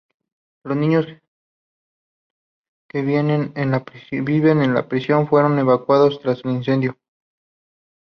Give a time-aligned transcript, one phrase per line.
[0.63, 1.05] Los niños
[2.89, 6.97] que viven en la prisión fueron evacuados tras el incendio.